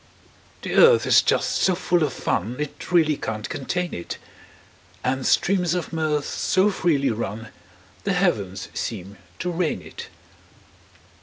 The 0.63 0.73
earth 0.73 1.05
is 1.05 1.21
just 1.21 1.57
so 1.57 1.75
full 1.75 2.01
of 2.01 2.11
fun 2.11 2.55
It 2.57 2.91
really 2.91 3.15
can't 3.15 3.47
contain 3.47 3.93
it; 3.93 4.17
And 5.03 5.27
streams 5.27 5.75
of 5.75 5.93
mirth 5.93 6.25
so 6.25 6.71
freely 6.71 7.11
run 7.11 7.49
The 8.03 8.13
heavens 8.13 8.69
seem 8.73 9.17
to 9.37 9.51
rain 9.51 9.83
it. 9.83 10.07